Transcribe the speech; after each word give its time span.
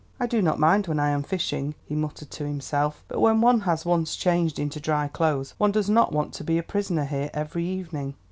"I 0.19 0.25
do 0.25 0.41
not 0.41 0.57
mind 0.57 0.87
when 0.87 0.99
I 0.99 1.11
am 1.11 1.21
fishing," 1.21 1.75
he 1.85 1.93
muttered 1.93 2.31
to 2.31 2.47
himself; 2.47 3.03
"but 3.07 3.19
when 3.19 3.39
one 3.39 3.59
has 3.59 3.85
once 3.85 4.15
changed 4.15 4.57
into 4.57 4.79
dry 4.79 5.07
clothes 5.07 5.53
one 5.59 5.71
does 5.71 5.91
not 5.91 6.11
want 6.11 6.33
to 6.33 6.43
be 6.43 6.57
a 6.57 6.63
prisoner 6.63 7.05
here 7.05 7.29
every 7.35 7.67
evening. 7.67 8.15